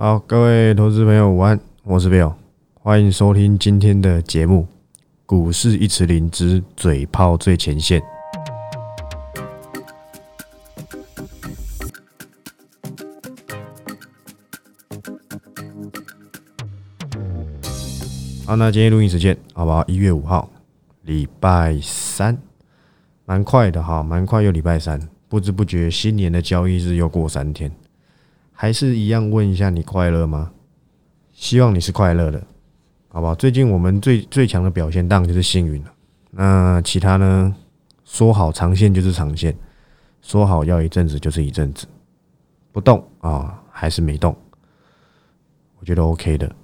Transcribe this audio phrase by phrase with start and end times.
[0.00, 2.32] 好，各位投资朋友午安，我是 Bill，
[2.72, 4.66] 欢迎收听今天的节目
[5.26, 8.00] 《股市一词灵之嘴炮最前线》。
[18.46, 19.84] 好，那今天录音时间好不好？
[19.86, 20.48] 一月五号，
[21.02, 22.38] 礼拜三，
[23.26, 24.98] 蛮快的哈，蛮快又礼拜三，
[25.28, 27.70] 不知不觉新年的交易日又过三天，
[28.60, 30.52] 还是一样问一下你快乐吗？
[31.32, 32.46] 希望你是快乐的，
[33.08, 33.34] 好不好？
[33.34, 35.90] 最近我们最最强的表现当然就是幸运了，
[36.32, 37.56] 那其他呢？
[38.04, 39.56] 说好长线就是长线，
[40.20, 41.86] 说好要一阵子就是一阵子，
[42.70, 44.36] 不动啊还是没动，
[45.78, 46.54] 我觉得 OK 的，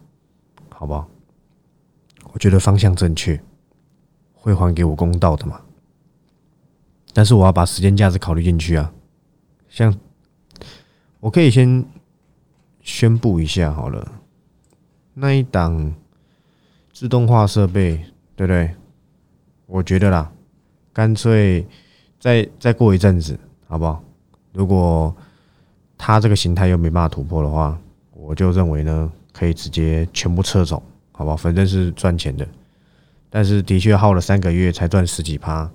[0.68, 1.08] 好不好？
[2.34, 3.40] 我觉得方向正确，
[4.34, 5.62] 会还给我公道的嘛？
[7.14, 8.92] 但是我要把时间价值考虑进去啊。
[9.70, 9.98] 像
[11.20, 11.84] 我可以先
[12.80, 14.12] 宣布一下好了，
[15.14, 15.94] 那一档
[16.92, 17.96] 自动化设备，
[18.34, 18.70] 对不对？
[19.66, 20.30] 我觉得啦，
[20.92, 21.66] 干脆
[22.20, 24.02] 再再过一阵子，好不好？
[24.52, 25.14] 如果
[25.98, 27.78] 它这个形态又没办法突破的话，
[28.12, 30.82] 我就认为呢，可以直接全部撤走。
[31.12, 32.46] 好吧，反正是赚钱的，
[33.30, 35.68] 但是的确耗了三个月才赚十几趴。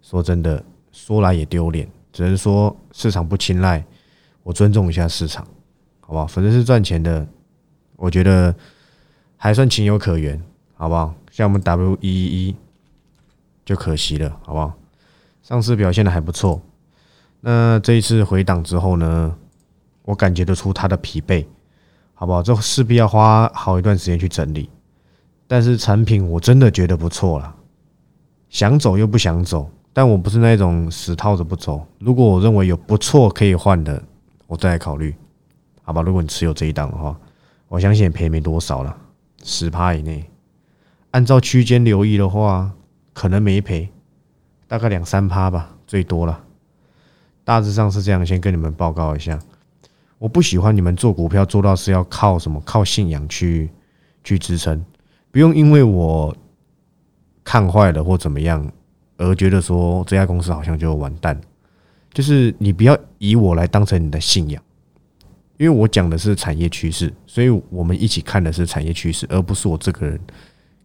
[0.00, 3.84] 说真的，说来也丢脸，只能说市场不青睐，
[4.44, 5.44] 我尊重一下市场，
[6.00, 6.26] 好不好？
[6.26, 7.26] 反正是赚钱的，
[7.96, 8.54] 我觉得
[9.36, 10.40] 还算情有可原，
[10.76, 11.12] 好不好？
[11.30, 12.56] 像我们 W 一一一
[13.64, 14.72] 就可惜了，好不好？
[15.42, 16.62] 上次表现的还不错，
[17.40, 19.34] 那这一次回档之后呢，
[20.04, 21.44] 我感觉得出它的疲惫，
[22.12, 22.42] 好不好？
[22.42, 24.70] 这势必要花好一段时间去整理。
[25.46, 27.54] 但是产品我真的觉得不错了，
[28.48, 31.86] 想走又不想走，但我不是那种死套着不走。
[31.98, 34.02] 如果我认为有不错可以换的，
[34.46, 35.14] 我再来考虑，
[35.82, 36.02] 好吧？
[36.02, 37.18] 如果你持有这一档的话，
[37.68, 38.96] 我相信也赔没多少了，
[39.42, 40.24] 十趴以内。
[41.12, 42.72] 按照区间留意的话，
[43.12, 43.88] 可能没赔，
[44.66, 46.44] 大概两三趴吧，最多了。
[47.44, 49.38] 大致上是这样，先跟你们报告一下。
[50.18, 52.60] 我不喜欢你们做股票做到是要靠什么？
[52.64, 53.70] 靠信仰去
[54.22, 54.84] 去支撑。
[55.30, 56.34] 不用因为我
[57.42, 58.70] 看坏了或怎么样
[59.16, 61.38] 而觉得说这家公司好像就完蛋，
[62.14, 64.62] 就是你不要以我来当成你的信仰，
[65.58, 70.18] 因为我讲的是产业趋势，所以我们一起看的是产业趋势，而不是我这个人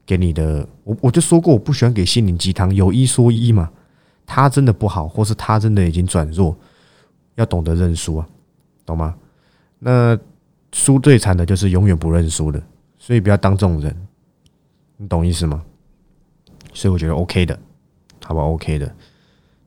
[0.06, 0.68] 给你的。
[0.84, 3.70] 我我就说过，我不喜欢给心灵鸡汤，有一说一嘛。
[4.26, 6.56] 他真的不好，或是他真的已经转弱，
[7.36, 8.28] 要懂得认输啊，
[8.86, 9.16] 懂吗？
[9.80, 10.16] 那
[10.72, 12.62] 输最惨的就是永远不认输的，
[13.00, 13.96] 所以不要当这种人。
[14.98, 15.64] 你懂意思吗？
[16.74, 17.60] 所以我觉得 OK 的，
[18.24, 18.96] 好吧？OK 的。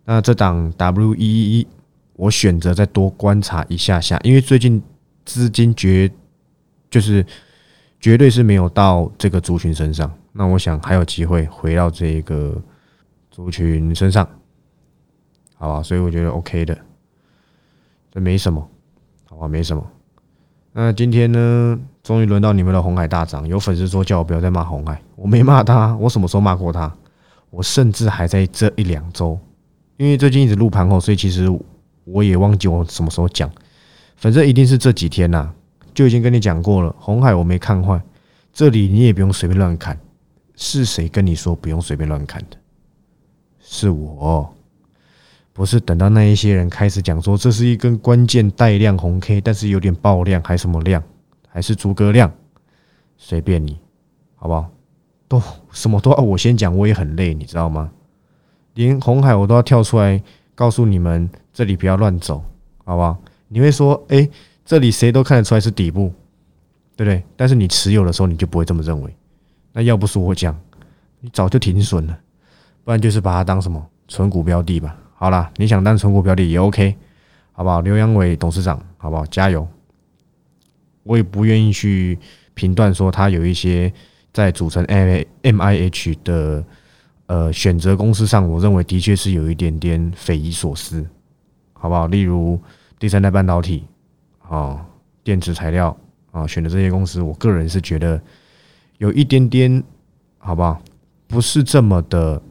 [0.04, 1.66] 那这档 we 一一，
[2.14, 4.82] 我选择再多观察一下下，因为最近
[5.24, 6.10] 资金绝
[6.90, 7.24] 就是
[8.00, 10.12] 绝对是没有到这个族群身上。
[10.32, 12.60] 那我想还有机会回到这个
[13.30, 14.28] 族群身上，
[15.56, 15.82] 好吧？
[15.82, 16.76] 所以我觉得 OK 的，
[18.10, 18.66] 这没什么，
[19.28, 19.46] 好吧？
[19.46, 19.86] 没什么。
[20.72, 21.78] 那今天呢？
[22.02, 26.92] 终于轮到你们的红海大涨，有粉丝说叫我不要再骂红海，我没骂他，我什么时候骂过他？
[27.50, 29.38] 我甚至还在这一两周，
[30.02, 31.46] 因为最近一直录盘后，所以其实
[32.02, 33.48] 我也忘记我什么时候讲，
[34.16, 35.48] 反正一定是这几天呐，
[35.94, 36.92] 就已经跟你讲过了。
[36.98, 38.02] 红海我没看坏，
[38.52, 39.96] 这里你也不用随便乱看，
[40.56, 42.56] 是谁跟你说不用随便乱看的？
[43.60, 44.52] 是我，
[45.52, 51.00] 不是等到那一些人开始讲说这是一根关键带量红 K，但是有点爆量还什么量？
[51.46, 52.28] 还是诸葛亮，
[53.16, 53.78] 随便你，
[54.34, 54.68] 好不好？
[55.28, 55.40] 都
[55.70, 57.88] 什么都要我先讲，我也很累，你知道吗？
[58.74, 60.22] 连红海我都要跳出来
[60.54, 62.44] 告诉你们，这里不要乱走，
[62.84, 63.16] 好不好？
[63.48, 64.28] 你会说，哎，
[64.64, 66.12] 这里谁都看得出来是底部，
[66.96, 67.22] 对不对？
[67.36, 69.14] 但是你持有的时候，你就不会这么认为。
[69.72, 70.58] 那要不是我讲，
[71.20, 72.18] 你早就停损了，
[72.84, 74.96] 不然就是把它当什么纯股标的吧。
[75.14, 76.96] 好了，你想当纯股标的也 OK，
[77.52, 77.80] 好不好？
[77.80, 79.26] 刘阳伟董事长，好不好？
[79.26, 79.66] 加油！
[81.04, 82.18] 我也不愿意去
[82.54, 83.92] 评断说他有一些
[84.32, 86.64] 在组成 M M I H 的
[87.32, 91.02] 呃选择公司上，我认为的确是有一点点匪夷所思，
[91.72, 92.06] 好不好？
[92.08, 92.60] 例如
[92.98, 93.86] 第三代半导体
[94.46, 94.84] 啊，
[95.24, 95.96] 电池材料
[96.30, 98.20] 啊，选的这些公司，我个人是觉得
[98.98, 99.82] 有一点点，
[100.36, 100.78] 好不好？
[101.26, 102.42] 不是这么的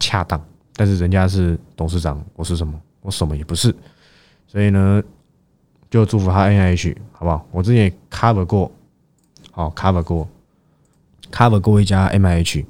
[0.00, 0.44] 恰当。
[0.74, 2.74] 但是人家是董事长，我是什么？
[3.02, 3.72] 我什么也不是，
[4.48, 5.00] 所以呢。
[5.90, 7.46] 就祝福他 N H 好不好？
[7.52, 8.72] 我之前也 cover 过，
[9.52, 10.28] 好 cover 过
[11.30, 12.66] ，cover 过一家 M I H，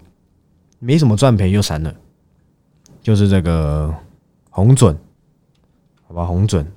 [0.85, 1.95] 没什么赚赔又散了，
[3.01, 3.93] 就是这个
[4.51, 4.95] 红准，
[6.07, 6.71] 好吧，红准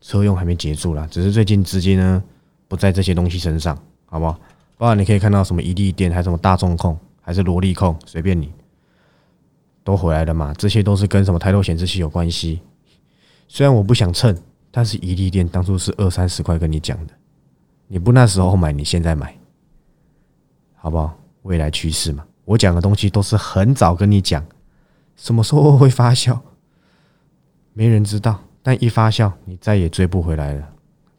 [0.00, 2.22] 车用还没结束啦，只是最近资金呢
[2.68, 3.76] 不在这些东西身上，
[4.06, 4.38] 好不好？
[4.78, 8.52] 包括你可以看到什么一利电，还是什么大众控，还是萝莉控，随便你，
[9.82, 10.54] 都回来了嘛。
[10.56, 12.60] 这些都是跟什么抬头显示器有关系。
[13.48, 14.32] 虽然我不想蹭，
[14.70, 17.12] 但是一利电当初是二三十块跟你讲的，
[17.88, 19.36] 你不那时候买，你现在买，
[20.76, 21.18] 好不好？
[21.42, 24.44] 未来趋势嘛，我讲的东西都是很早跟你讲，
[25.14, 26.36] 什么时候会发酵，
[27.74, 28.42] 没人知道。
[28.60, 30.68] 但一发酵，你再也追不回来了，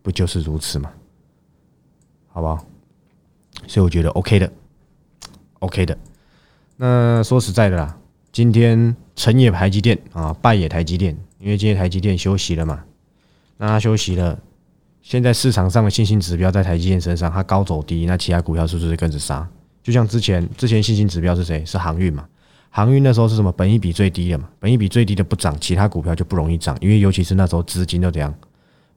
[0.01, 0.91] 不就是如此吗？
[2.27, 2.65] 好不好？
[3.65, 4.51] 所以我觉得 OK 的
[5.59, 5.97] ，OK 的。
[6.75, 7.97] 那说实在的啦，
[8.33, 12.83] 今天成也台积电啊，败也台积电，因为今天台积电休息了嘛。
[13.55, 14.37] 那他休息了，
[15.01, 19.47] 现在市场上的信心指标在台积电身上，它高走低，那其他股票是不是跟着杀？
[19.83, 21.65] 就像之前之前信心指标是谁？
[21.65, 22.27] 是航运嘛？
[22.69, 23.51] 航运那时候是什么？
[23.51, 24.49] 本益比最低的嘛？
[24.59, 28.33] 本益比最低的不涨，其他股票就不容易涨，因为尤其是那时候资金都怎样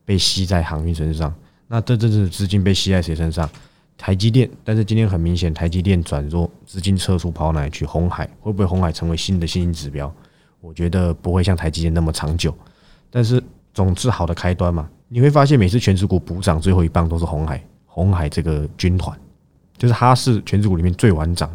[0.05, 1.35] 被吸在航运身上。
[1.67, 3.49] 那这阵子资金被吸在谁身上？
[3.97, 4.49] 台积电。
[4.63, 7.85] 但是今天很明显，台积电转弱，资金撤出跑哪去？
[7.85, 10.13] 红海会不会红海成为新的信心指标？
[10.61, 12.55] 我觉得不会像台积电那么长久，
[13.11, 13.43] 但是
[13.73, 14.89] 总之好的开端嘛。
[15.09, 19.19] 你会发现每次全指股补涨最后一棒都是红海，红海这个军团。
[19.77, 21.51] 就是它是全指股里面最晚涨，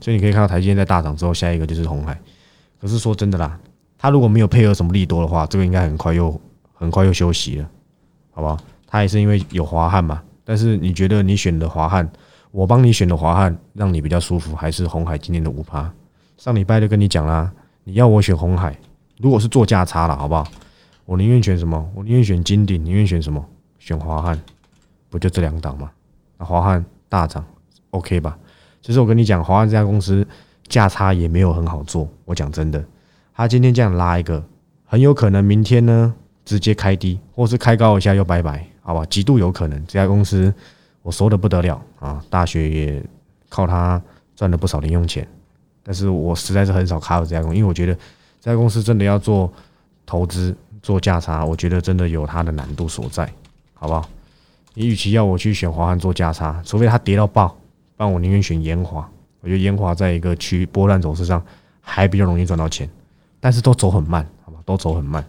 [0.00, 2.18] 所以你可以看到台积电在大涨之后，下一个就是红海。
[2.80, 3.58] 可是说真的啦，
[3.98, 6.40] 它如果没有配合什么利多的话，这个应该很快又
[6.72, 7.68] 很快又休息了，
[8.30, 8.58] 好不好？
[8.86, 10.22] 它也是因为有华汉嘛。
[10.44, 12.10] 但是你觉得你选的华汉，
[12.50, 15.92] 我帮你选的华汉，让你比较舒服，还是红海今天的五趴？
[16.36, 17.52] 上礼拜就跟你讲啦，
[17.84, 18.76] 你要我选红海，
[19.18, 20.46] 如果是做价差了，好不好？
[21.04, 21.90] 我宁愿选什么？
[21.94, 23.44] 我宁愿选金鼎，宁愿选什么？
[23.78, 24.40] 选华汉，
[25.08, 25.90] 不就这两档吗？
[26.38, 26.84] 那华汉。
[27.10, 27.44] 大涨
[27.90, 28.38] ，OK 吧？
[28.80, 30.26] 其实我跟你讲，华安这家公司
[30.68, 32.08] 价差也没有很好做。
[32.24, 32.82] 我讲真的，
[33.34, 34.42] 他今天这样拉一个，
[34.86, 36.14] 很有可能明天呢
[36.46, 39.04] 直接开低，或是开高一下又拜拜，好吧？
[39.10, 39.86] 极度有可能。
[39.86, 40.54] 这家公司
[41.02, 43.04] 我熟的不得了啊，大学也
[43.48, 44.00] 靠它
[44.34, 45.26] 赚了不少零用钱。
[45.82, 47.94] 但是我实在是很少卡到这家公司，因为我觉得
[48.40, 49.52] 这家公司真的要做
[50.06, 53.30] 投资、做价差，我觉得真的有它的难度所在，
[53.74, 54.08] 好不好？
[54.74, 57.48] 你与其要我去选华汉做价差，除非它跌到爆，
[57.96, 59.08] 不然我宁愿选延华。
[59.40, 61.42] 我觉得延华在一个区波段走势上
[61.80, 62.88] 还比较容易赚到钱，
[63.40, 64.58] 但是都走很慢，好吧？
[64.66, 65.24] 都走很慢，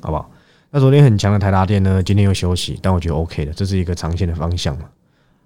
[0.00, 0.30] 好不好？
[0.70, 4.84] 那昨天很强的台达电呢，今天又休息，但我觉得 OK 的，这是一个长线的方向嘛。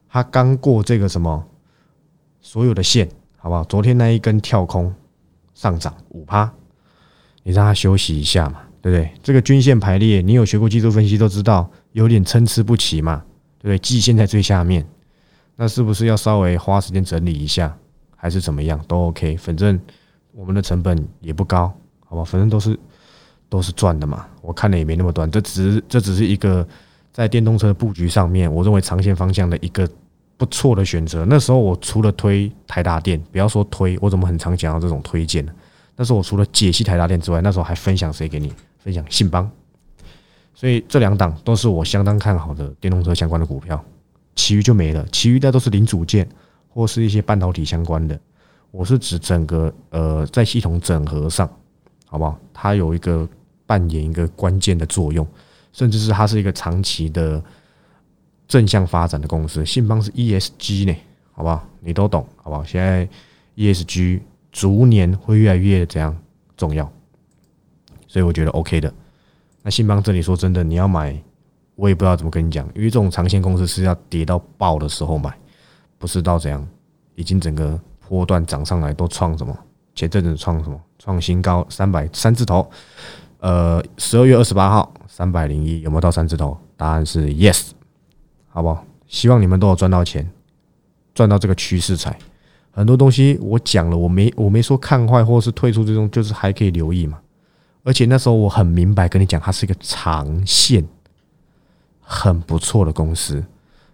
[0.08, 1.44] 它刚过这个什么
[2.40, 3.06] 所有的线，
[3.36, 3.62] 好不好？
[3.64, 4.92] 昨天那一根跳空
[5.54, 6.50] 上涨五趴，
[7.42, 9.12] 你让它休息一下嘛，对不对？
[9.22, 11.70] 这个均线排列，你有学过技术分析都知道。
[11.93, 13.23] 有点参差不齐嘛，
[13.58, 13.79] 对不对？
[13.79, 14.87] 季线在最下面，
[15.56, 17.76] 那是不是要稍微花时间整理一下，
[18.14, 19.37] 还是怎么样都 OK？
[19.37, 19.79] 反正
[20.32, 21.73] 我们的成本也不高，
[22.05, 22.25] 好吧？
[22.25, 22.79] 反正都是
[23.49, 24.26] 都是赚的嘛。
[24.43, 26.67] 我看了也没那么短，这只这只是一个
[27.12, 29.88] 在电动车布局上面，我认为长线方向的一个
[30.37, 31.25] 不错的选择。
[31.29, 35.52] 那时候我除了推台达电，不要说推，我怎么很常讲到这种推荐呢？
[35.96, 38.52] 那时候我除了解析台达电之外，那时候还分享谁给你？
[38.79, 39.50] 分享信邦。
[40.58, 43.81] 所以这两档都是我相当看好的电动车相关的股票，
[44.34, 45.06] 其余就没了。
[45.12, 46.28] 其余的都是零组件
[46.69, 48.19] 或是一些半导体相关的。
[48.72, 51.49] 我是指整个呃在系统整合上，
[52.06, 52.37] 好不好？
[52.52, 53.26] 它有一个
[53.66, 55.25] 扮演一个关键的作用，
[55.72, 57.40] 甚至是它是一个长期的
[58.49, 59.64] 正向发展的公司。
[59.64, 60.97] 信邦是 ESG 呢，
[61.30, 61.64] 好不好？
[61.78, 62.64] 你都懂，好不好？
[62.64, 63.09] 现在
[63.54, 64.18] ESG
[64.50, 66.18] 逐年会越来越怎样
[66.56, 66.92] 重要，
[68.09, 68.92] 所以我觉得 OK 的。
[69.62, 71.20] 那信邦这里说真的，你要买，
[71.74, 75.36] 我也不知道怎么跟你讲，因为这种长线公司是要跌到爆的时候买，
[75.98, 76.66] 不是到怎样，
[77.14, 79.56] 已经整个波段涨上来都创什么？
[79.94, 80.80] 前阵子创什么？
[80.98, 82.68] 创新高三百三字头，
[83.38, 86.56] 呃，十二月二十八号三百零一有没有到三字头？
[86.76, 87.70] 答案是 yes，
[88.48, 88.84] 好不好？
[89.06, 90.28] 希望你们都有赚到钱，
[91.14, 92.16] 赚到这个趋势才。
[92.70, 97.18] 很多东西我讲了，我没我没说看坏或是退出这种，就是还可以留意嘛。
[97.88, 100.87] 而且那时候我很明白跟你讲，它是一个长线
[102.02, 103.42] 很不错的公司。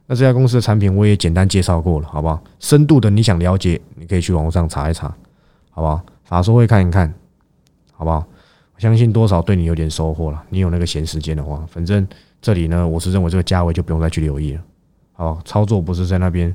[0.07, 2.43] 那这家公司的产品我也简单介绍过了，好不好？
[2.59, 5.07] 深度的你想了解，你可以去网上查一查，
[5.71, 6.03] 好不好？
[6.25, 7.15] 法说会看一看，
[7.93, 8.27] 好不好？
[8.75, 10.43] 我相信多少对你有点收获了。
[10.51, 12.05] 你有那个闲时间的话，反正
[12.43, 14.63] 这里呢，我是认为这个价位就不用再去留意了，
[15.13, 16.53] 好操作不是在那边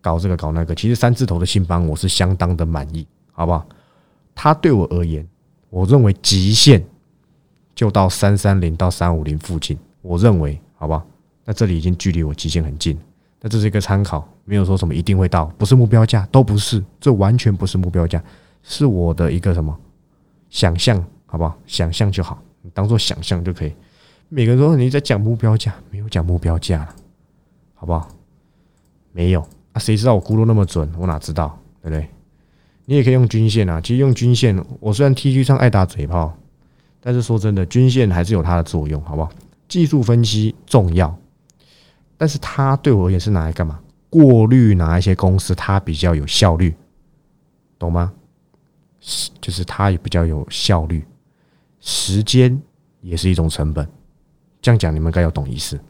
[0.00, 0.76] 搞这个搞那个。
[0.76, 3.66] 其实三字头的信邦我是相当的满意，好不好？
[4.32, 5.26] 它对我而言。
[5.72, 6.84] 我认为极限
[7.74, 11.02] 就到三三零到三五零附近，我认为好不好？
[11.46, 12.98] 那这里已经距离我极限很近，
[13.40, 18.22] 那这是一个参考，没有说什么一定会到，不是目标价，都不是，这完全不是目标价，
[18.62, 19.74] 是我的一个什么
[20.50, 21.58] 想象，好不好？
[21.66, 23.72] 想象就好，你当做想象就可以。
[24.28, 26.94] 每个人说你在讲目标价，没有讲目标价了，
[27.72, 28.06] 好不好？
[29.10, 29.40] 没有
[29.72, 30.86] 啊，谁知道我估的那么准？
[30.98, 32.06] 我哪知道，对不对？
[32.84, 36.36] 你也可以用均线啊，其实用均线，我虽然 T G 上爱打嘴炮，
[37.00, 39.30] 但是说真的，均线还是有它的作用，好不好？
[39.68, 41.16] 技术分析重要，
[42.16, 43.80] 但是它对我而言是拿来干嘛？
[44.10, 46.74] 过滤哪一些公司它比较有效率，
[47.78, 48.12] 懂吗？
[49.40, 51.02] 就是它也比较有效率，
[51.80, 52.60] 时间
[53.00, 53.88] 也是一种成本。
[54.60, 55.80] 这样讲你们该要懂意思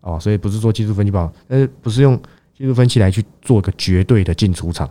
[0.00, 0.18] 哦。
[0.18, 2.20] 所以不是说技术分析不好，但是不是用
[2.56, 4.90] 技术分析来去做个绝对的进出场，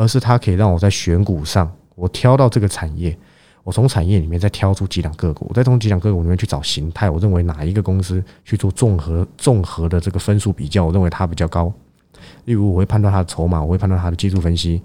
[0.00, 3.14] 而是它可以让我在选股上，我挑到这个产业，
[3.62, 11.70] 我从产业里面再挑出几两个股，我再从几两个股里面去找形态，我认为哪一个公司去做综合综合的这个分数比较，我认为它比较高。
[12.46, 14.80] 例如，我会判断它的筹码，我会判断它的技术分析、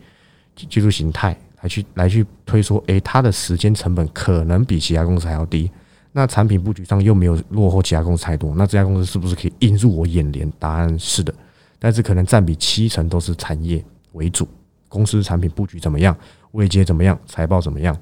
[0.54, 1.34] 技术形态。
[1.62, 5.72] 来去来去推说，诶，它的时间成本可能比其他公司还要低，
[6.12, 10.52] 那产品布局上又没有落后其他公司太多，那这家公司是不是可以映入我眼帘？
[10.60, 11.34] 答案是的，
[11.80, 14.46] 但是可能占比七成都是产业为主，
[14.96, 16.16] 公司产品布局怎么样，
[16.52, 17.94] 位阶怎么样，财报怎么样，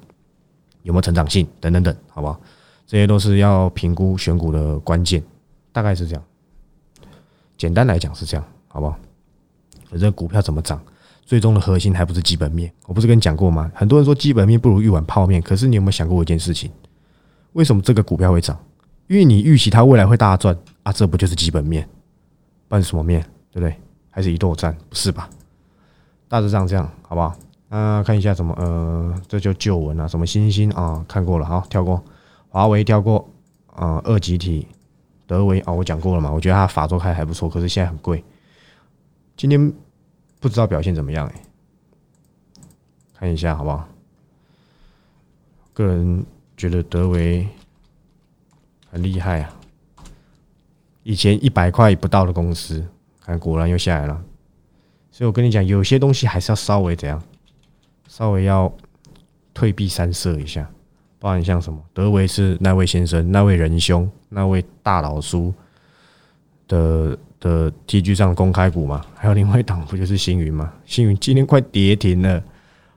[0.84, 2.40] 有没有成长性等等等，好不好？
[2.86, 5.20] 这些都是要评估选股的关键，
[5.72, 6.22] 大概是这样。
[7.58, 8.96] 简单来讲是这样，好不好？
[9.90, 10.80] 反正股票怎么涨？
[11.24, 13.72] 最终的核心还不是基本面，我不是跟你讲过吗？
[13.74, 16.70] 很多人说基本面不如一碗泡面，可是你有没有想过一件事情？
[17.54, 18.56] 为什么这个股票会涨？
[19.08, 21.88] 因为你预期它未来会大赚啊，这不就是基本面？
[22.68, 23.20] 办什么面？
[23.50, 23.74] 对不对？
[24.10, 24.76] 还是一豆战？
[24.88, 25.28] 不是吧？
[26.28, 27.36] 大致上这样，好不好？
[27.68, 28.54] 啊，看一下什么？
[28.58, 32.02] 呃，这就旧闻啊，什么星星啊，看过了，好，跳过。
[32.48, 33.28] 华为跳过，
[33.74, 34.66] 啊，二级体，
[35.26, 38.22] 德维啊，我讲过了嘛，我觉得它法周开还不错，可是现在很贵。
[39.36, 39.72] 今天。
[40.40, 41.42] 不知道表现怎么样哎，
[43.14, 43.88] 看一下好不好？
[45.72, 46.22] 个人
[46.54, 47.48] 觉得德维
[48.90, 49.50] 很厉害啊，
[51.02, 52.86] 以前一百块不到的公司，
[53.24, 54.22] 看果然又下来了。
[55.14, 57.22] 所以我跟你讲，有些东西还是要稍微怎样，
[58.08, 58.72] 稍微要
[59.54, 60.68] 退避三舍一下。
[61.20, 65.54] 不然像什么德维是那位先生、那位仁兄、那位大老叔
[66.66, 67.16] 的。
[67.40, 70.72] 的 T G 上公开股嘛，还有另外一档不就是星云嘛？
[70.86, 72.42] 星云今天快跌停了，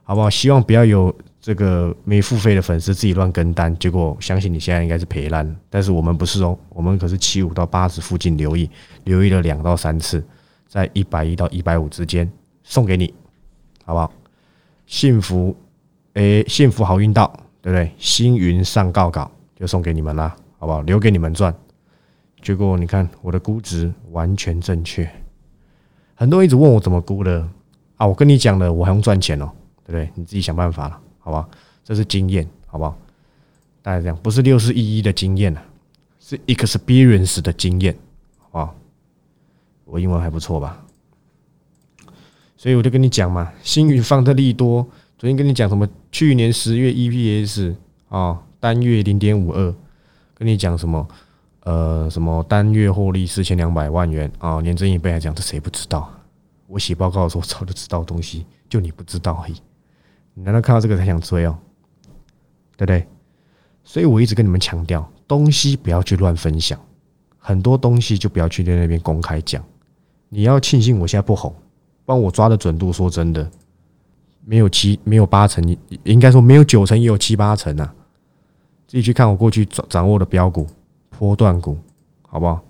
[0.04, 0.30] 好不好？
[0.30, 5.54] 希望不要有这个没付费的粉丝自己乱跟单，结果相信你现在应该是赔烂了。
[5.68, 8.70] 但是我们不是哦，我们可是七五到八十附近留意，
[9.04, 10.24] 留意了两到三次，
[10.68, 12.30] 在一百一到一百五之间
[12.62, 13.12] 送给你，
[13.84, 14.12] 好不好？
[14.86, 15.56] 幸福，
[16.12, 17.26] 诶，幸福好运到，
[17.60, 17.90] 对不对？
[17.98, 20.82] 星云上告稿就送给你们啦，好不好？
[20.82, 21.54] 留给你们赚。
[22.42, 25.10] 结果你看我的估值完全正确，
[26.14, 27.48] 很多人一直问我怎么估的
[27.96, 28.06] 啊？
[28.06, 29.50] 我跟你讲了，我还用赚钱哦，
[29.84, 30.08] 对不对？
[30.14, 31.48] 你自己想办法了，好吧？
[31.82, 32.96] 这是经验，好不好？
[33.82, 35.62] 大概这样，不是六四一一的经验啊，
[36.20, 37.96] 是 experience 的经验，
[38.38, 38.74] 好不好？
[39.88, 40.84] 我英文还不错吧？
[42.56, 44.82] 所以我就跟你讲嘛，星宇放的利多，
[45.16, 45.88] 昨天跟你讲什么？
[46.12, 47.74] 去年十月 EPS
[48.08, 49.74] 啊，单月零点五二，
[50.34, 51.08] 跟你讲什么？
[51.60, 54.60] 呃，什么单月获利四千两百万元啊？
[54.60, 56.10] 年增一倍还讲，这谁不知道？
[56.66, 59.54] 我写报告的时候早就知道东西，就你不知道而已。
[60.34, 61.58] 你难道看到这个才想追哦？
[62.76, 63.06] 对不对？
[63.84, 66.78] 所以我一直跟你们强调，东西不要去乱分享，
[67.38, 69.64] 很多东西就不要去在那边公开讲。
[70.28, 71.54] 你要庆幸我现在不红，
[72.04, 73.48] 帮我抓的准度，说真的，
[74.44, 77.94] 没有七，没有八成，应该说没有九成，也有七八成啊。
[78.86, 80.66] 自己去看我过去掌掌握的标股。
[81.18, 81.76] 波段股，
[82.28, 82.62] 好不好？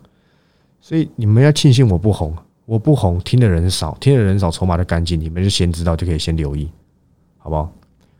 [0.81, 2.35] 所以你们要庆幸我不红，
[2.65, 6.67] 我不红，听的人少，听的人少，筹码就干净，你们就先知道，就可以先留意，
[7.37, 7.71] 好不好？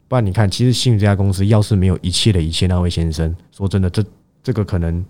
[0.07, 4.05] 不然你看，其实信宇这家公司要是没有一切的一切，那位先生，说真的，这
[4.43, 5.03] 这个可能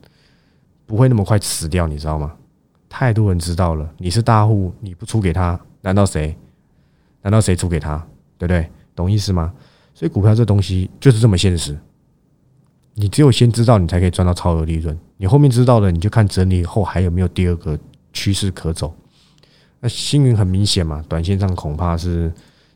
[0.87, 2.33] 不会那么快死掉，你知道吗？
[2.89, 6.37] 太多人知道了，你是大户，你不出给他，难道谁？
[7.23, 7.99] 难道谁出给他？
[8.39, 8.71] 对不对？
[8.95, 9.53] 懂意思吗？
[9.95, 11.77] 所以股票这东西就是这么现实。
[12.95, 14.99] 你只有先知道，你才可以赚到超额利润。
[15.17, 17.79] 你后面知道了，你就看整理后还有没有第二个
[18.13, 18.95] 趋势可走。
[19.81, 22.33] 那星云很明显嘛，短线上恐怕是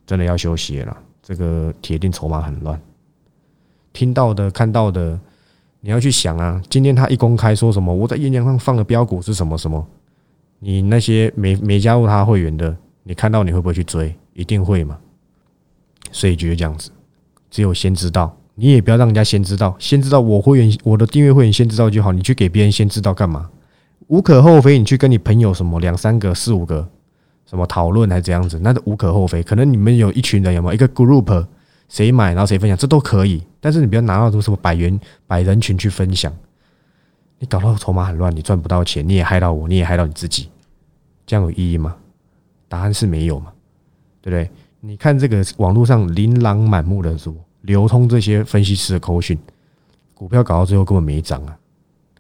[0.07, 0.97] 真的要休息了。
[1.23, 2.81] 这个铁定筹码很乱。
[3.93, 5.19] 听到的、看到的，
[5.81, 6.61] 你要去想啊。
[6.69, 9.85] 今天他一公开说什么，我在演讲上放的标股是什么什么？
[10.65, 14.15] 你那些没没加入他会员的，你看到你会不会去追？
[14.33, 14.97] 一定会嘛。
[16.13, 16.91] 所以就是这样子，
[17.51, 18.39] 只有先知道。
[18.55, 22.13] 你也不要让人家先知道，先知道我会员，我的订阅会员先知道就好。
[22.13, 23.51] 你去给别人先知道干嘛？
[24.07, 24.79] 无可厚非。
[24.79, 26.87] 你去跟你朋友什么两三个、四五个
[27.47, 29.43] 什么讨论还是怎样子，那都无可厚非。
[29.43, 31.47] 可能你们有一群人，有没有一个 group，
[31.89, 33.43] 谁买然后谁分享，这都可以。
[33.59, 36.33] 但是你不要拿到什么百元百人群去分享，
[37.43, 40.49] 你搞到筹码很乱，你赚不到钱，你也害到我，你也害到你自己。
[41.27, 41.97] 这样有意义吗？
[42.69, 43.53] 答案是没有嘛，
[44.21, 44.49] 对不对？
[44.79, 49.37] 你看这个网络上琳琅满目的书流通这些分析师的口讯，
[50.15, 51.59] 股票搞到最后根本没涨啊，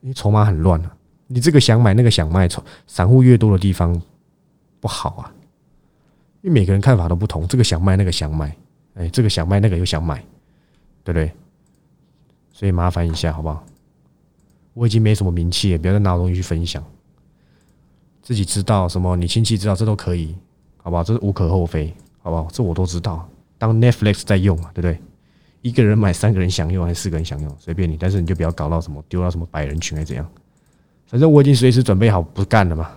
[0.00, 0.92] 因为筹码很乱啊。
[1.28, 2.48] 你这个想买那个想卖，
[2.88, 4.02] 散户越多的地方
[4.80, 5.32] 不好啊，
[6.40, 8.56] 因为每个人看法都不同，这个想卖那个想买，
[8.94, 10.16] 哎，这个想卖那个又想买，
[11.04, 11.30] 对不对？
[12.52, 13.64] 所以麻烦一下好不好？
[14.74, 16.82] 我已经没什么名气了，不要再拿东西去分享。
[18.22, 20.34] 自己知道什么，你亲戚知道，这都可以，
[20.76, 21.02] 好不好？
[21.02, 22.48] 这是无可厚非，好不好？
[22.52, 23.28] 这我都知道。
[23.58, 24.98] 当 Netflix 在用嘛，对不对？
[25.60, 27.96] 一个人买，三个人享用，还是四个人享用，随便你。
[27.96, 30.28] 但是你就不要搞到什么丢到什么百人群，还怎样。
[31.06, 32.90] 反正我已经随时准备好不干了嘛。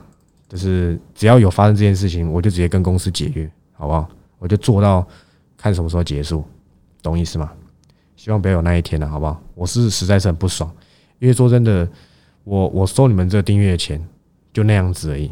[0.47, 4.07] 就是只要有发生这件事情，我就直接跟公司解约，好不好？
[4.37, 5.05] 我就做到
[5.57, 6.45] 看什么时候结束，
[7.01, 7.51] 懂意思吗？
[8.15, 9.41] 希望不要有那一天了，好不好？
[9.55, 10.71] 我是实在是很不爽，
[11.19, 11.87] 因为说真的，
[12.43, 14.05] 我我收你们这个订阅钱。
[14.55, 15.29] 就那样子而已。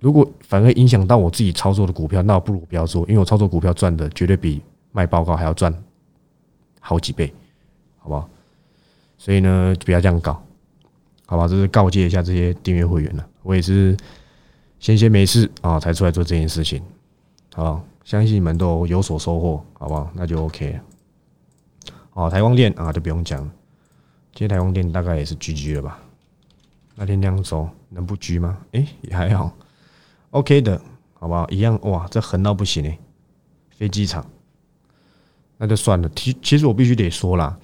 [0.00, 5.70] 如果反而影响到我自己操作的股票，那我不如不要做，因为我操作股票赚的绝对比卖报告还要赚
[6.80, 7.30] 好几倍，
[7.98, 8.26] 好不好？
[9.18, 10.42] 所以呢，不要这样搞，
[11.26, 11.46] 好吧？
[11.46, 13.28] 这是告诫一下这些订阅会员了。
[13.42, 13.94] 我也是
[14.78, 16.82] 闲闲没事啊，才出来做这件事情，
[17.52, 20.10] 好，相信你们都有所收获，好不好？
[20.14, 20.80] 那就 OK。
[22.14, 23.52] 哦，台光电啊，就不用讲了，
[24.36, 25.98] 今天台光电大概也是 GG 了吧？
[26.94, 28.58] 那天两周能不狙吗？
[28.72, 29.50] 哎，也还好
[30.28, 30.78] ，OK 的，
[31.14, 31.48] 好不好？
[31.48, 32.98] 一样哇，这横到不行哎，
[33.70, 34.26] 飞机场，
[35.56, 36.10] 那就算了。
[36.14, 37.58] 其其实我必须得说啦，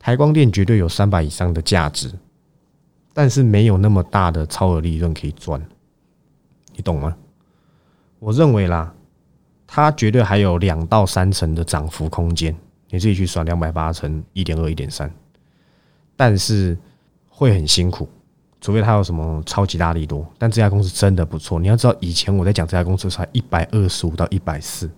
[0.00, 2.12] 台光电绝对有三百以上的价值，
[3.12, 5.64] 但是没有那么大的超额利润可以赚，
[6.74, 7.16] 你懂吗？
[8.18, 8.92] 我认为啦，
[9.64, 12.52] 它绝对还有两到三成的涨幅空间，
[12.90, 15.08] 你自己去算，两百八乘一点二一点三，
[16.16, 16.76] 但是
[17.28, 18.08] 会很辛苦。
[18.60, 21.60] 除非它有什么超级大力多，但这家公司真的不错。
[21.60, 24.90] 你要知道，以前我在讲这家公司才一百二十五到一百四，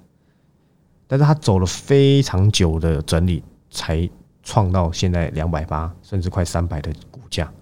[1.09, 4.09] 但是它走了非常久的整理，才
[4.45, 7.53] 创到现在两百八甚至快三百的股价。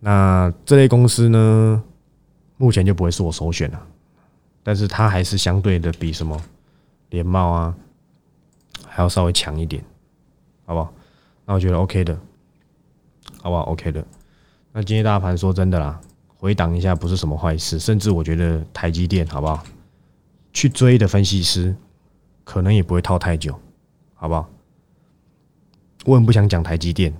[0.00, 1.84] 那这类公司呢，
[2.56, 3.86] 目前就不会是我首选了。
[4.62, 6.40] 但是它还是相对的比什么
[7.10, 7.74] 联茂啊，
[8.86, 9.84] 还要稍微强一点，
[10.64, 10.94] 好不好？
[11.44, 12.18] 那我觉得 OK 的，
[13.42, 14.02] 好不好？OK 的。
[14.72, 16.00] 那今天大盘说真的啦，
[16.38, 19.62] 回档一下不是什么坏事，甚至我觉得台积电好不好？
[20.52, 21.74] 去追的分析师
[22.44, 23.58] 可能也不会套太久，
[24.14, 24.48] 好不好？
[26.04, 27.12] 我很不想讲台积电，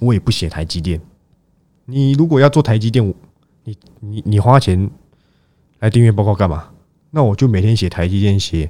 [0.00, 1.00] 我也不写台积电。
[1.84, 3.14] 你如果要做台积电，
[3.64, 4.90] 你你你花钱
[5.80, 6.70] 来订阅报告干嘛？
[7.10, 8.66] 那我就每天写台积电，写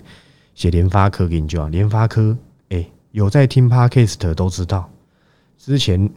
[0.55, 1.69] 写联发科给你就好。
[1.69, 2.37] 联发科，
[2.71, 4.91] 哎，有在听 Podcast 都知道，
[5.57, 6.11] 之前。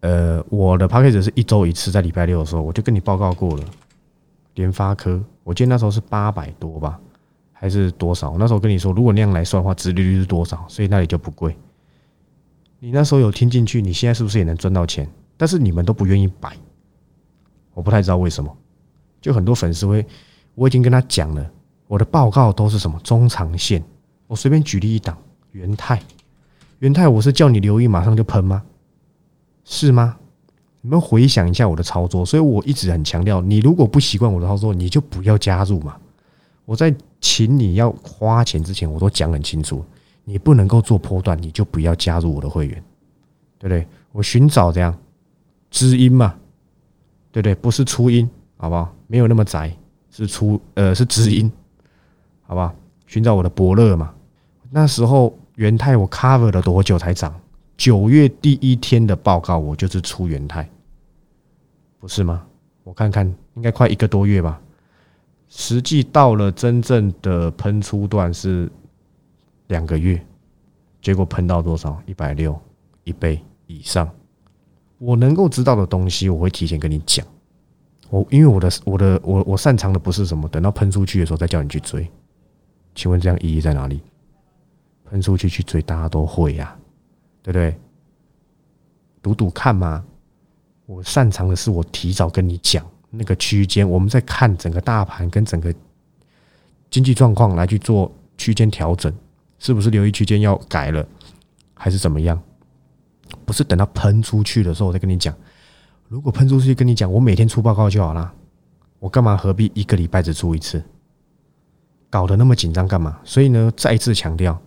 [0.00, 3.64] 呃，我的 p a c k a g e 是一周一次，在礼拜六的时候，我就跟你报告过了。
[4.54, 6.98] 联发科，我记得那时候是八百多吧，
[7.52, 8.36] 还是多少？
[8.38, 10.64] 那时候跟你说，如果那样来算的话，殖利率是多少？
[10.68, 11.56] 所以那里就不贵。
[12.78, 15.06] 你那时候有听进去，你现在是不是也能赚到钱？
[15.36, 16.56] 但是你们都不愿意摆，
[17.74, 18.54] 我不太知道为什么。
[19.20, 20.04] 就很多粉丝会，
[20.54, 21.50] 我已经跟他讲了，
[21.86, 23.84] 我的报告都是什么中长线。
[24.26, 25.16] 我随便举例一档，
[25.52, 26.02] 元泰，
[26.78, 28.62] 元泰，我是叫你留意，马上就喷吗？
[29.72, 30.16] 是吗？
[30.80, 35.96] 你们回想一下我的操作，所以我一直很强调，你如果不习惯我的操作，你就不要加入嘛。
[36.64, 39.84] 我在请你要花钱之前，我都讲很清楚，
[40.24, 42.82] 你不能够做波段，你就不要加入我的会员，
[43.60, 43.86] 对不对？
[44.10, 44.92] 我寻找这样
[45.70, 46.34] 知音嘛，
[47.30, 47.54] 对不对？
[47.54, 48.92] 不是初音，好不好？
[49.06, 49.72] 没有那么窄，
[50.10, 51.50] 是初呃是知音，
[52.42, 52.74] 好不好？
[53.06, 54.12] 寻找我的伯乐嘛。
[54.68, 57.32] 那时候元泰我 cover 了多久才涨？
[57.80, 60.68] 九月第一天的报告，我就是出元泰，
[61.98, 62.46] 不是吗？
[62.84, 64.60] 我看看，应该快一个多月吧。
[65.48, 68.70] 实际到了真正的喷出段是
[69.68, 70.22] 两个月，
[71.00, 71.98] 结果喷到多少？
[72.04, 72.54] 一百六，
[73.04, 74.06] 一倍以上。
[74.98, 77.26] 我能够知道的东西，我会提前跟你讲。
[78.10, 82.06] 我因为我的我的我我擅长的不是什么，等到喷出去的时候再叫你去追。
[82.94, 84.02] 请问这样意义在哪里？
[85.06, 86.76] 喷出去去追，大家都会呀。
[87.42, 87.78] 对不对？
[89.22, 90.04] 赌赌看嘛。
[90.86, 95.72] 我擅长的是，我提早跟你讲那个区间，我们在看整个大盘跟整个
[96.90, 99.14] 经济状况来去做区间调整，
[99.58, 101.06] 是不是留意区间要改了，
[101.74, 102.40] 还是怎么样？
[103.46, 105.32] 不是等到喷出去的时候我再跟你讲。
[106.08, 108.34] 如果喷出去跟你讲，我每天出报告就好了。
[108.98, 110.82] 我干嘛何必一个礼拜只出一次？
[112.10, 113.20] 搞得那么紧张干嘛？
[113.22, 114.60] 所以呢，再一次强调，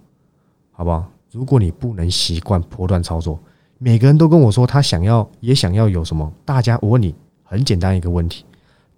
[0.71, 1.11] 好不好？
[1.33, 3.39] 如果你不能习惯波段操作，
[3.79, 6.31] 每个人都跟我说他想要也想要有什么？
[6.45, 8.45] 大家我问你，很简单一个问题：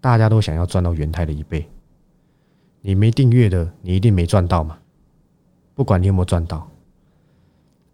[0.02, 1.66] 大家都想要赚到元泰的一倍。
[2.82, 4.78] 你没订阅的，你一定没赚到嘛？
[5.76, 6.70] 不管你有没有赚到，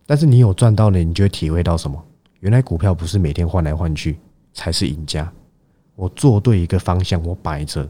[0.08, 2.04] 但是你有赚到了，你就会体会到什么？
[2.40, 4.18] 原来股票不是每天换来换去
[4.54, 5.32] 才是赢家。
[5.96, 7.88] 我做对一个方向，我摆着，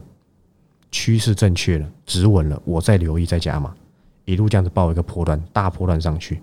[0.90, 3.74] 趋势正确了，止稳了，我再留意再加码，
[4.32, 6.40] 一路这样子报一个波段，大波段上去。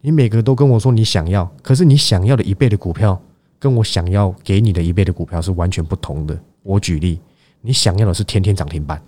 [0.00, 3.20] 你每个都跟我说你想要，可是你想要的一倍的股票，
[3.58, 6.38] 跟我想要给你的一倍的股票是完全不同的。
[6.62, 7.20] 我举例，
[7.60, 9.00] 你想要的是天天涨停板。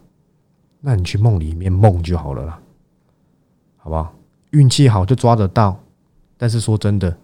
[0.80, 2.60] 那你去梦里面梦就好了啦，
[3.76, 4.14] 好不好？
[4.50, 5.78] 运气好就抓得到，
[6.36, 7.16] 但是说真的，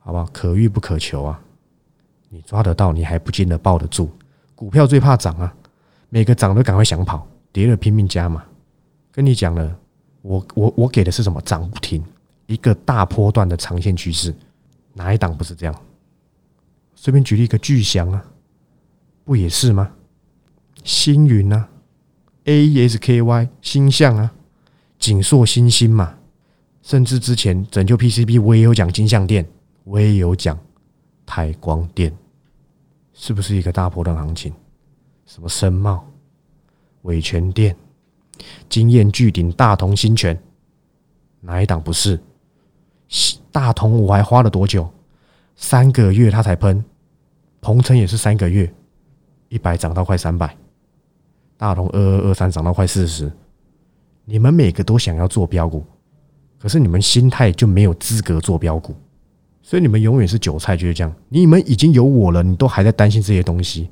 [0.00, 0.26] 好不好？
[0.32, 1.40] 可遇不可求啊！
[2.28, 4.10] 你抓得到，你还不见得抱得住。
[4.54, 5.54] 股票最怕涨啊，
[6.10, 8.44] 每个涨都赶快想跑，跌了拼命加嘛。
[9.14, 9.78] 跟你讲了，
[10.22, 11.40] 我我我给的是什么？
[11.42, 12.04] 涨不停，
[12.46, 14.34] 一个大波段的长线趋势，
[14.92, 15.82] 哪一档不是这样？
[16.96, 18.24] 随便举例一个巨翔啊，
[19.24, 19.92] 不也是吗？
[20.82, 21.68] 星云啊。
[22.46, 24.34] A E S K Y 星象啊，
[24.98, 26.18] 锦硕星星嘛，
[26.82, 29.48] 甚至之前拯救 P C B，我也有讲金相店，
[29.84, 30.58] 我也有讲
[31.24, 32.14] 台光电，
[33.14, 34.52] 是不是一个大波段行情？
[35.24, 36.06] 什么深茂、
[37.02, 37.74] 伟全电、
[38.68, 40.38] 经验巨顶、大同新泉，
[41.40, 42.18] 哪一档不是？
[43.52, 44.88] 大同我还花了多久？
[45.56, 46.84] 三个月他才喷，
[47.60, 48.72] 鹏程也是三个月，
[49.48, 50.56] 一百涨到快三百。
[51.56, 53.30] 大同二二二三涨到快四十，
[54.24, 55.84] 你们每个都想要做标股，
[56.58, 58.94] 可是你们心态就没有资格做标股，
[59.62, 61.14] 所以你们永远是韭菜，就是这样。
[61.28, 63.88] 你们已经有我了，你都还在担心这些东西，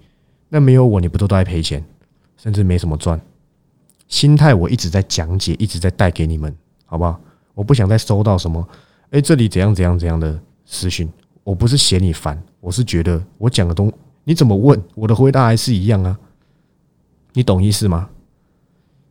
[0.49, 1.83] 那没有我，你不都都在赔钱，
[2.37, 3.21] 甚至没什么赚。
[4.13, 7.19] 心态我一直在讲解，一直在带给你们，好不好？
[7.55, 8.69] 我不想再收到什么，
[9.09, 11.11] 哎，这里怎样怎样怎样的私讯，
[11.43, 13.91] 我不是嫌你烦，我是觉得我讲的东，
[14.25, 16.19] 你怎么问，我的回答还是一样啊。
[17.33, 18.11] 你懂意思吗？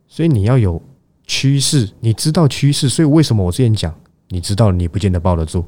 [0.06, 0.80] 所以你要有
[1.26, 3.92] 趋势，你知道趋势，所以为什么我之前讲，
[4.28, 5.64] 你知道你不见得抱得住，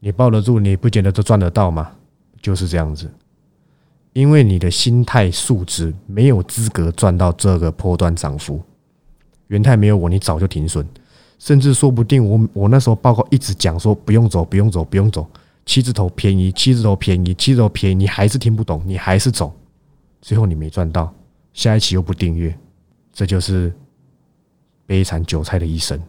[0.00, 1.92] 你抱得住，你不见得都赚得到吗？
[2.42, 3.08] 就是这样子，
[4.12, 8.60] 因为你的心态素质没有资格赚到这个波段涨幅。
[9.48, 10.86] 元泰没有我，你早就停损，
[11.38, 15.26] 甚至说不定我我那时候报告一直讲说不用走，不用走，不用走，
[15.66, 19.52] 七字头便宜，七字头便宜，七字头便宜，你还是听不懂，你还是走，
[20.20, 21.12] 最后你没赚到。
[21.52, 22.56] 下一期又不订阅，
[23.12, 23.70] 这就是
[24.86, 26.00] 悲惨韭菜的一生。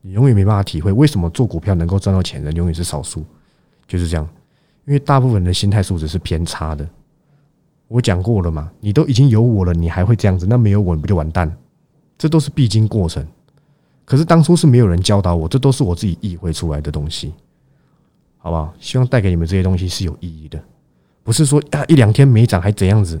[0.00, 3.24] 你永远没办法体会为什么做股票能够赚到钱的永远是少数，
[3.88, 4.28] 就是这样。
[4.86, 6.88] 因为大部分人的心态素质是偏差的。
[7.88, 10.46] 我讲过了嘛，你都已经有我了，你还会这样子？
[10.46, 11.52] 那没有我，你不就完蛋？
[12.18, 13.26] 这都是必经过程。
[14.04, 17.32] 可是当初是没有人教导我，这都是我自己意会出来的东西，
[18.38, 18.74] 好不好？
[18.80, 20.62] 希望带给你们这些东西是有意义的，
[21.22, 23.20] 不是说啊一两天没涨还怎样子。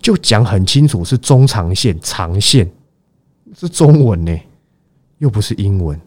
[0.00, 2.70] 就讲很清楚，是中长线、长线，
[3.52, 4.38] 是中文呢，
[5.18, 6.00] 又不是英文，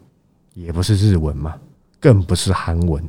[0.54, 1.54] 也不是日文嘛，
[2.00, 3.06] 更不是韩文，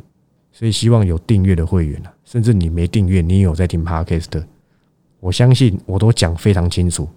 [0.51, 4.43] 所以希望有订阅的会员啊，甚至你没订阅，你有在听 Podcast，
[5.21, 7.07] 我相信我都讲非常清楚。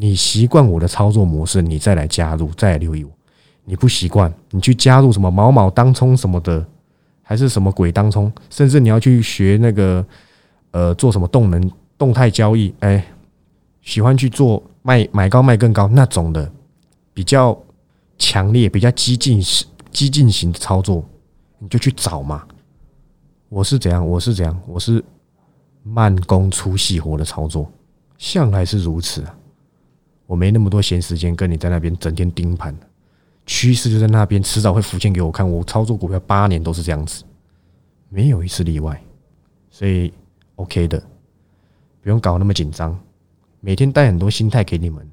[0.00, 3.10] 你习惯我的操作模式，你再来加入，再来留意我。
[3.66, 6.66] 你不习惯，你去加入什么毛毛当冲什么的，
[7.22, 10.02] 还是什么鬼当冲，甚至你要去学那个
[10.70, 11.70] 呃做什么动能。
[11.98, 13.04] 动态交易，哎，
[13.82, 16.50] 喜欢去做卖买高卖更高那种的，
[17.12, 17.54] 比较
[18.16, 19.38] 强烈、比较激进、
[19.90, 21.04] 激进型的操作，
[21.58, 22.42] 你就去找嘛。
[23.50, 24.08] 我是怎样？
[24.08, 24.58] 我是怎样？
[24.66, 25.04] 我是
[25.82, 27.70] 慢工出细活的操作，
[28.16, 29.34] 向来是如此啊。
[30.30, 32.72] 我没那么多闲时间跟你在那边整天盯盘，
[33.46, 35.50] 趋势就在那边，迟早会浮现给我看。
[35.50, 37.24] 我操作股票八年都是这样子，
[38.08, 39.02] 没有一次例外，
[39.70, 40.12] 所以
[40.54, 41.02] OK 的。
[42.00, 42.96] 不用搞那么紧张，
[43.58, 45.04] 每天带很多心态给你们，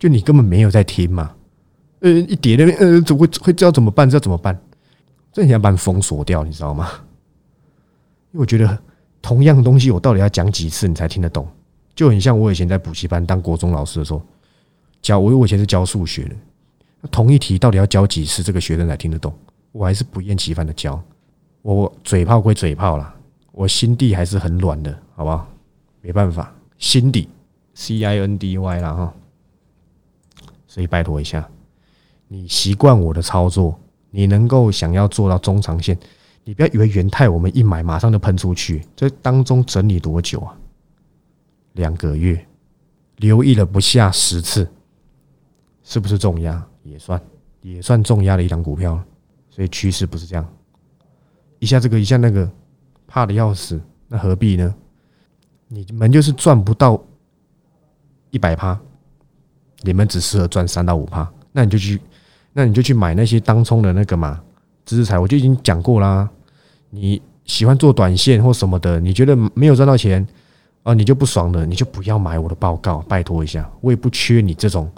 [0.00, 1.32] 就你根本没有在听嘛。
[2.00, 4.10] 呃，一叠的，呃，怎会会知道怎么办？
[4.10, 4.60] 知道怎么办？
[5.32, 6.90] 这你要把你封锁掉，你知道吗？
[8.32, 8.76] 因为我觉得
[9.22, 11.46] 同样东西，我到底要讲几次你才听得懂？
[11.94, 14.20] 就很像我以前在补习班当国中老师的时候，
[15.02, 19.32] 教我我以前是教数学的，同一题到底要教几次，这个学生才听得懂？
[19.72, 21.00] 我还是不厌其烦的教。
[21.62, 23.14] 我嘴炮归嘴炮啦，
[23.52, 25.46] 我心地还是很软的，好不好？
[26.00, 27.28] 没办法，心底
[27.74, 29.14] C I N D Y 啦哈，
[30.66, 31.48] 所以拜托一下，
[32.28, 33.78] 你习惯我的操作，
[34.10, 35.98] 你能够想要做到中长线，
[36.44, 40.56] 你不要以为元泰我们一买马上就喷出去，这当中整理多久啊？
[41.72, 42.46] 两个月，
[43.16, 44.70] 留意了不下十次，
[45.88, 46.66] 是不是重压？
[46.82, 47.20] 也算
[47.62, 49.00] 也算重压的一档股票，
[49.48, 50.44] 所以趋势不是这样，
[51.60, 52.50] 一下这个一下那个，
[53.06, 54.74] 怕的要死，那何必呢？
[55.68, 57.00] 你们就是赚不到
[58.30, 58.76] 一百趴，
[59.82, 62.00] 你们只适合赚三到五趴，那你就去，
[62.52, 64.42] 那你就去买那些当冲的那个嘛，
[64.84, 66.28] 知识财我就已经讲过啦。
[66.90, 70.26] 你喜欢做短线或什么的，你觉得没有赚到钱
[70.82, 74.90] 啊，你就不爽了，你就不要买我的报告，拜托一下，我也不缺你这种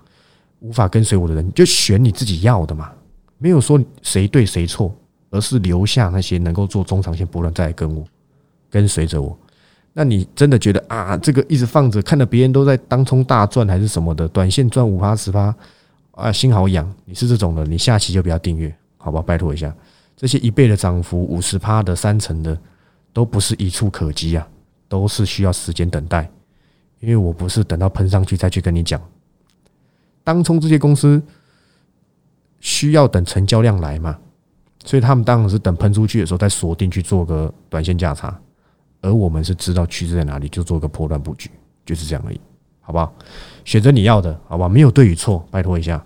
[0.60, 2.90] 无法跟随我的人，就选你自己要的嘛，
[3.38, 4.94] 没有说谁对谁错，
[5.30, 8.04] 而是留下那些能够做中长线波段再来跟我
[8.70, 9.38] 跟随着我。
[9.92, 15.54] 那你真的觉得啊，这个一直放着，看着别人都在当冲大赚还是什么的，短线赚五趴十趴
[16.12, 16.88] 啊，心好痒。
[17.04, 19.20] 你是这种的，你下期就不要订阅，好吧？
[19.20, 19.74] 拜托一下，
[20.16, 22.56] 这些一倍的涨幅、五十趴的、三成的，
[23.12, 24.46] 都不是一触可及啊，
[24.88, 26.30] 都是需要时间等待。
[27.00, 29.00] 因为我不是等到喷上去再去跟你讲，
[30.28, 31.22] 当冲这些公司
[32.60, 34.18] 需要等成交量来嘛，
[34.84, 38.38] 所以他们当然是等喷出去的时候再锁定去做个短线价差。
[39.00, 41.50] 而我们是知道趋势在哪里，就做个破断布局，
[41.86, 42.38] 就是这样而已，
[42.82, 43.10] 好不好？
[43.64, 44.68] 选择你要的，好不好？
[44.68, 45.96] 没有对与错，拜托一下，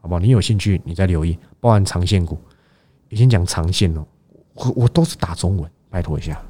[0.00, 0.20] 好不好？
[0.20, 2.38] 你有兴趣，你再留意，包含长线股，
[3.08, 4.06] 已经讲长线哦，
[4.54, 6.40] 我我都是打中文，拜托一下，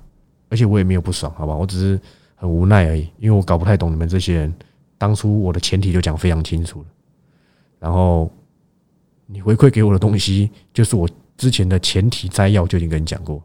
[0.51, 1.57] 而且我也没有不爽，好不好？
[1.57, 1.99] 我只是
[2.35, 4.55] 很无奈而已，因为我搞不太懂你们这些人，
[4.99, 6.87] 当初我的前提就讲非常清楚了，
[7.83, 8.31] 然后
[9.27, 13.43] 你回馈给我的东西，就是我之前的前提摘要就已经跟你讲过，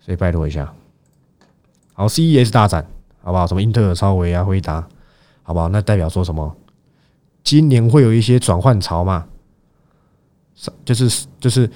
[0.00, 0.72] 所以拜托一下。
[1.92, 2.82] 好，CES 大展，
[3.22, 3.46] 好不好？
[3.46, 4.88] 什么英特尔、超维啊、辉达，
[5.42, 5.68] 好不好？
[5.68, 6.56] 那代表说什么？
[7.44, 9.26] 今年会有一些转换潮嘛？
[10.82, 11.70] 就是就是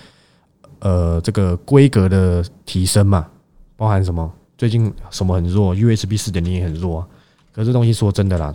[0.78, 3.28] 呃，这个规格的提升嘛，
[3.76, 4.32] 包含什么？
[4.56, 7.06] 最近什么很弱？USB 四点零也很弱，
[7.52, 8.54] 可是东西说真的啦，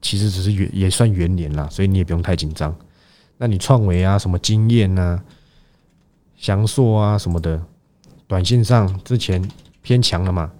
[0.00, 2.74] 其实只是元也算元年啦，所以你也不用太紧张。
[3.38, 5.22] 那你创维啊，什么经验啊、
[6.36, 7.60] 翔硕啊什么的，
[8.26, 9.46] 短信上之前
[9.82, 10.50] 偏强了嘛？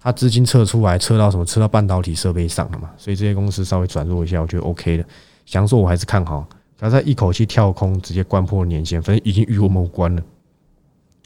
[0.00, 1.44] 它资金撤出来，撤到什么？
[1.44, 2.90] 撤到半导体设备上了嘛？
[2.96, 5.04] 所以这些公司稍微转弱一下，我觉得 OK 的。
[5.44, 10.22] 翔硕我还是看好，它在一口气跳空，直接关破年线，反正已经与我们无关了，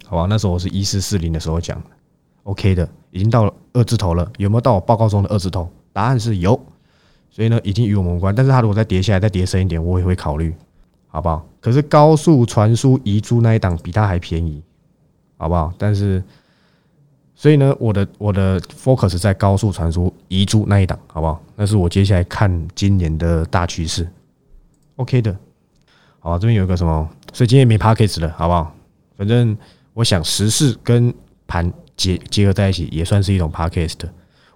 [0.06, 0.26] 好吧？
[0.28, 1.86] 那时候我是一四四零的时候讲的
[2.44, 5.68] ，OK 的，已经到了二字头了，有没有到我报告中的二字头？
[5.92, 6.58] 答案是有，
[7.32, 8.32] 所以呢，已经与我们无关。
[8.32, 10.54] 但是它如果再跌下来，再跌深一点，我也会考虑，
[11.08, 11.44] 好不好？
[11.60, 14.62] 可是高速传输遗珠那一档比它还便宜，
[15.36, 15.74] 好不好？
[15.76, 16.22] 但是。
[17.34, 21.42] 所以呢，我的我的 focus 在高速传输遗珠那一档，好不好？
[21.56, 24.06] 那是我接下来看今年的大趋势
[24.94, 25.36] ，OK 的。
[26.20, 27.08] 好，这边有一个什么？
[27.32, 28.72] 所以今天没 p a c k a g e 了，好不好？
[29.16, 29.56] 反正
[29.92, 31.12] 我想时事跟
[31.48, 34.14] 盘结结合在一起，也算是一种 p a c k a g e 的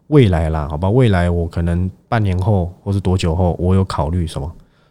[0.09, 0.88] 未来啦，好吧？
[0.88, 4.51] 未来我可能半年后或是多久后，我有考虑什么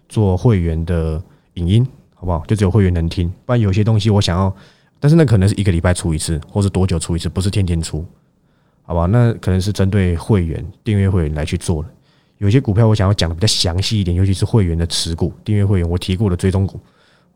[0.09, 1.21] 做会员的
[1.53, 2.43] 影音，好不好？
[2.47, 4.53] 就只有会员能听，不然有些东西我想要。
[4.99, 8.03] 但是那可能是一个礼拜出一次，或是多久出一次，不是天天出，
[8.81, 9.05] 好吧？
[9.05, 11.89] 那可能是针对会员、订阅会员来去做的。
[12.37, 16.79] 有些股票我想要讲的比较详细一点，尤其是会员的持股、订阅会员，我提过的追踪股，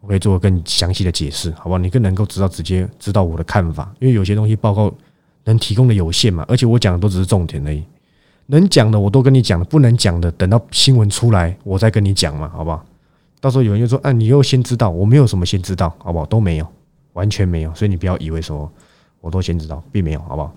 [0.01, 1.77] 我可以做更详细的解释，好吧？
[1.77, 4.91] 你更能够知道直接知道我的看法，因为有些东西报告
[5.49, 7.83] 能提供的有限嘛，而且我讲的都只是重点而已，
[8.45, 12.85] 能讲的我都跟你讲了，不能讲的等到新闻出来我再跟你讲嘛，好不好？
[13.41, 16.25] 到时候有人就说，哎，你又先知道，我没有什么先知道，好不好？
[16.25, 16.67] 都没有。
[17.13, 18.71] 完全没有，所以你不要以为说
[19.19, 20.53] 我都先知道，并没有，好不好？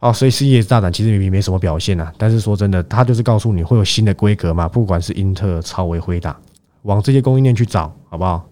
[0.00, 6.36] 哦，所以 CES 大胆其实明明没什么表现啊，但是说真的，他就是告诉你会有新的规格嘛，不管是英特尔、超微、辉达，
[6.82, 8.44] 往这些供应链去找，好不好？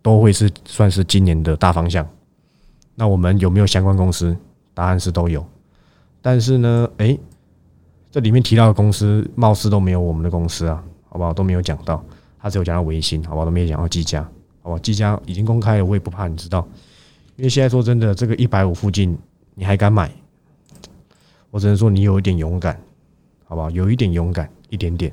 [0.00, 2.06] 都会是算是今年的大方向。
[2.94, 4.34] 那我们有没有相关公司？
[4.74, 5.46] 答案是都有，
[6.20, 7.18] 但是呢，诶，
[8.10, 11.32] 这里面提到的公司貌似都没有我们的公司啊，好不好？
[11.32, 12.04] 都没有讲到，
[12.38, 13.44] 他只有讲到微星，好不好？
[13.44, 14.28] 都没有讲到技嘉。
[14.62, 16.66] 哦，即将已经公开了，我也不怕你知道，
[17.36, 19.16] 因为现在说真的，这个一百五附近
[19.54, 20.10] 你还敢买？
[21.50, 22.80] 我只能说你有一点勇敢，
[23.44, 23.70] 好不好？
[23.70, 25.12] 有一点勇敢，一点点。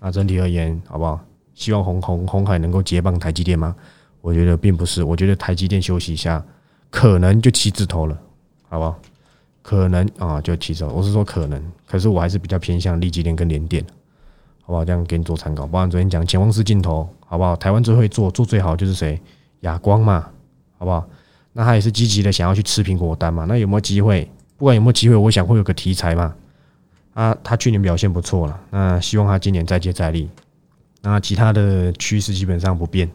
[0.00, 1.20] 那整体而言，好不好？
[1.54, 3.76] 希望红红红海能够接棒台积电吗？
[4.20, 6.44] 我觉得并不是，我觉得台积电休息一下，
[6.90, 8.18] 可能就七字头了，
[8.68, 8.98] 好不好？
[9.62, 10.90] 可能啊，就七字头。
[10.92, 13.84] 我是说可能，可是我还是比较偏向立积电跟联电。
[14.62, 14.84] 好不好？
[14.84, 15.64] 这样给你做参考。
[15.64, 17.54] 不然昨天讲潜望式镜头，好不好？
[17.54, 19.20] 台湾最会做，做最好就是谁？
[19.60, 20.28] 亚光嘛，
[20.76, 21.08] 好不好？
[21.52, 23.44] 那他也是积极的想要去吃苹果单嘛。
[23.44, 24.28] 那有没有机会？
[24.56, 26.34] 不管有没有机会，我想会有个题材嘛。
[27.14, 30.28] 啊，他去年表现不错了，那希望他今年再接再厉。
[31.00, 33.08] 那其他的趋势基本上不变。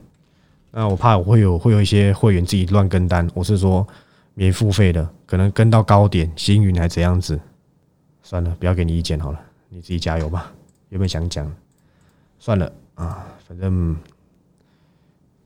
[0.71, 3.85] 那我怕我会有会有一些会员自己乱跟单，我是说
[4.33, 7.39] 免付费的，可能跟到高点，星云还怎样子？
[8.23, 10.51] 算了，不要给你意见好了，你自己加油吧。
[10.89, 11.51] 有没有想讲？
[12.39, 13.95] 算了啊，反正，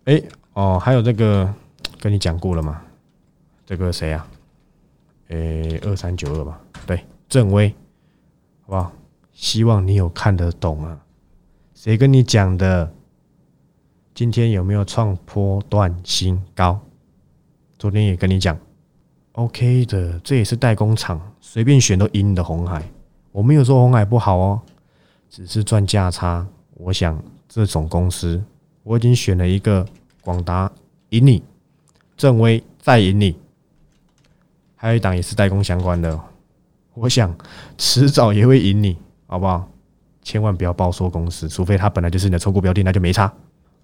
[0.06, 0.22] 哎
[0.54, 1.52] 哦，还有这个
[2.00, 2.82] 跟你讲过了嘛？
[3.66, 4.28] 这个谁啊？
[5.30, 7.70] 诶，二三九二吧，对，正威，
[8.62, 8.92] 好不好？
[9.34, 11.00] 希望你有看得懂啊。
[11.74, 12.94] 谁跟你讲的？
[14.16, 16.80] 今天有没有创波段新高？
[17.78, 18.58] 昨天也跟你讲
[19.34, 22.82] ，OK 的，这也是代工厂，随便选都赢的红海。
[23.34, 24.62] 我没有说红海不好哦，
[25.30, 26.48] 只是赚价差。
[26.76, 28.42] 我想这种公司，
[28.84, 29.86] 我已经选了一个
[30.22, 30.72] 广达
[31.10, 31.44] 赢你，
[32.16, 33.36] 正威再赢你，
[34.78, 36.18] 还有一档也是代工相关的，
[36.94, 37.36] 我想
[37.78, 38.96] 迟早也会赢你，
[39.28, 39.70] 好不好？
[40.22, 43.34] 千万不要报错公司，除非它本来就是你的错过标的，那就没差。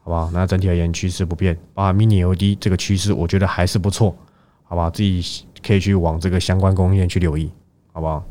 [0.04, 0.30] 好不好？
[0.32, 4.16] 那整体而言趋势不变，啊 Mini LED 这个趋势，我觉得还是不错，
[4.64, 4.90] 好不好？
[4.90, 7.52] 自己可以去往这个相关供应链去留意，
[7.94, 8.24] 好不好？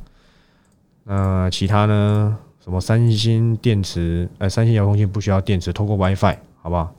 [1.05, 2.39] 那其他呢？
[2.63, 4.29] 什么三星电池？
[4.39, 6.95] 呃，三星遥控器不需要电池，透过 WiFi，好不好？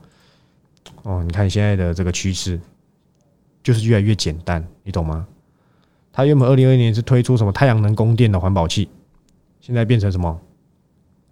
[1.04, 2.60] 哦，你看现在的这个趋势，
[3.62, 5.26] 就是越来越简单，你懂吗？
[6.12, 8.88] 它原本二零二一年是推出什么太阳能供电的环保器，
[9.60, 10.40] 现在变成什么？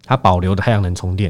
[0.05, 1.29] 它保留的太阳能充电。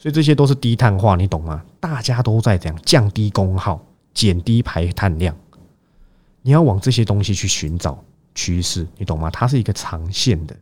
[0.00, 1.62] 所以这些都是低碳化，你懂吗？
[1.78, 3.84] 大家都在讲降低功耗、
[4.14, 5.36] 减低排碳量，
[6.40, 8.02] 你要往这些东西去寻找
[8.34, 9.30] 趋势，你懂吗？
[9.30, 10.56] 它是一个长线的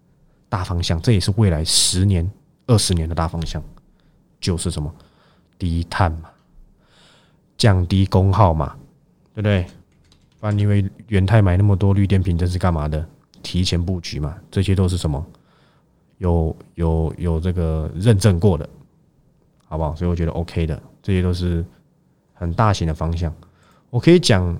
[0.49, 2.29] 大方向，这也是未来十年、
[2.67, 3.63] 二十年的大方向，
[4.41, 4.93] 就是什么
[5.57, 6.31] 低碳嘛，
[7.57, 8.75] 降低功耗嘛，
[9.35, 9.65] 对不对？
[10.41, 13.09] 不然你以为元泰买那么多绿电瓶，这是干嘛的？
[13.41, 15.25] 提前布局嘛，这些都是什么？
[16.17, 18.69] 有有有这个认证过的。
[19.69, 19.95] 好不好？
[19.95, 21.65] 所以我觉得 OK 的，这些都是
[22.33, 23.33] 很大型的方向。
[23.91, 24.59] 我可以讲，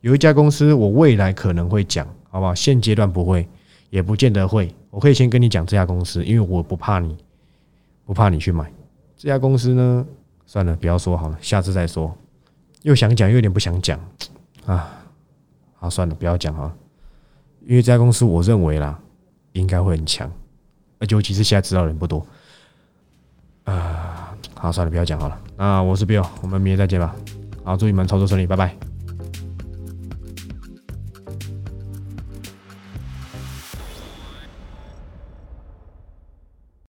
[0.00, 2.54] 有一家公司，我未来可能会讲，好不好？
[2.54, 3.46] 现阶段不会，
[3.90, 4.74] 也不见得会。
[4.90, 7.16] 我可以先跟你讲这家公司，因为我不怕你，
[8.04, 8.72] 不怕你去买
[9.16, 10.06] 这家公司呢。
[10.46, 12.16] 算了，不要说好了，下次再说。
[12.82, 13.98] 又想讲，又有点不想讲
[14.64, 15.02] 啊。
[15.74, 16.72] 好，算了，不要讲哈。
[17.66, 18.96] 因为这家公司，我认为啦，
[19.52, 20.30] 应该会很强，
[21.00, 22.24] 而且尤其是现在知道人不多。
[23.66, 25.38] 啊，好，算了，不要讲好了。
[25.56, 27.14] 那我是 Bill，我们明天再见吧。
[27.64, 28.85] 好，祝你们操作顺利，拜拜。